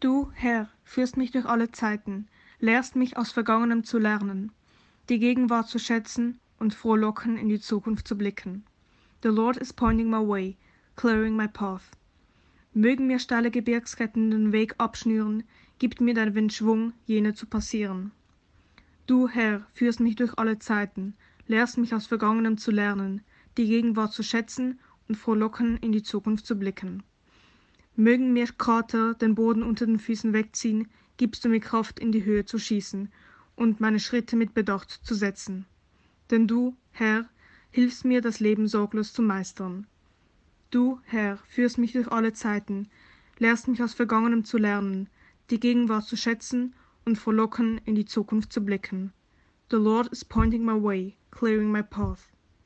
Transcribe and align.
Du, 0.00 0.30
Herr, 0.32 0.70
führst 0.82 1.18
mich 1.18 1.30
durch 1.30 1.44
alle 1.44 1.72
Zeiten, 1.72 2.26
lehrst 2.58 2.96
mich 2.96 3.18
aus 3.18 3.32
Vergangenem 3.32 3.84
zu 3.84 3.98
lernen, 3.98 4.50
die 5.10 5.18
Gegenwart 5.18 5.68
zu 5.68 5.78
schätzen 5.78 6.40
und 6.58 6.72
frohlocken 6.72 7.36
in 7.36 7.50
die 7.50 7.60
Zukunft 7.60 8.08
zu 8.08 8.16
blicken. 8.16 8.64
The 9.22 9.28
Lord 9.28 9.58
is 9.58 9.74
pointing 9.74 10.08
my 10.08 10.26
way, 10.26 10.56
clearing 10.96 11.36
my 11.36 11.48
path. 11.48 11.82
Mögen 12.72 13.08
mir 13.08 13.18
steile 13.18 13.50
Gebirgsketten 13.50 14.30
den 14.30 14.52
Weg 14.52 14.74
abschnüren, 14.78 15.42
gibt 15.78 16.00
mir 16.00 16.14
dein 16.14 16.34
Wind 16.34 16.54
Schwung, 16.54 16.94
jene 17.04 17.34
zu 17.34 17.44
passieren. 17.44 18.10
Du, 19.06 19.28
Herr, 19.28 19.66
führst 19.74 20.00
mich 20.00 20.16
durch 20.16 20.38
alle 20.38 20.58
Zeiten, 20.58 21.14
lehrst 21.46 21.76
mich 21.76 21.94
aus 21.94 22.06
Vergangenem 22.06 22.56
zu 22.56 22.70
lernen, 22.70 23.20
die 23.58 23.66
Gegenwart 23.66 24.14
zu 24.14 24.22
schätzen 24.22 24.80
und 25.08 25.16
frohlocken 25.16 25.76
in 25.76 25.92
die 25.92 26.02
Zukunft 26.02 26.46
zu 26.46 26.58
blicken. 26.58 27.02
Mögen 28.00 28.32
mir 28.32 28.46
Krater 28.46 29.12
den 29.12 29.34
Boden 29.34 29.62
unter 29.62 29.84
den 29.84 29.98
Füßen 29.98 30.32
wegziehen, 30.32 30.88
gibst 31.18 31.44
du 31.44 31.50
mir 31.50 31.60
Kraft, 31.60 32.00
in 32.00 32.12
die 32.12 32.24
Höhe 32.24 32.46
zu 32.46 32.58
schießen 32.58 33.12
und 33.56 33.78
meine 33.78 34.00
Schritte 34.00 34.36
mit 34.36 34.54
Bedacht 34.54 34.90
zu 35.02 35.14
setzen. 35.14 35.66
Denn 36.30 36.46
du, 36.48 36.74
Herr, 36.92 37.28
hilfst 37.70 38.06
mir, 38.06 38.22
das 38.22 38.40
Leben 38.40 38.68
sorglos 38.68 39.12
zu 39.12 39.20
meistern. 39.20 39.86
Du, 40.70 40.98
Herr, 41.04 41.36
führst 41.46 41.76
mich 41.76 41.92
durch 41.92 42.10
alle 42.10 42.32
Zeiten, 42.32 42.88
lehrst 43.36 43.68
mich 43.68 43.82
aus 43.82 43.92
Vergangenem 43.92 44.46
zu 44.46 44.56
lernen, 44.56 45.10
die 45.50 45.60
Gegenwart 45.60 46.06
zu 46.06 46.16
schätzen 46.16 46.74
und 47.04 47.18
frohlocken 47.18 47.82
in 47.84 47.96
die 47.96 48.06
Zukunft 48.06 48.50
zu 48.50 48.64
blicken. 48.64 49.12
The 49.70 49.76
Lord 49.76 50.08
is 50.08 50.24
pointing 50.24 50.64
my 50.64 50.82
way, 50.82 51.18
clearing 51.32 51.70
my 51.70 51.82
path. 51.82 52.30